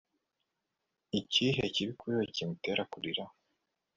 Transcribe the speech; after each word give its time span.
ikihe 1.19 1.63
kibi 1.73 1.93
kuri 1.99 2.13
we 2.19 2.25
kimutera 2.35 2.81
kurira 2.91 3.23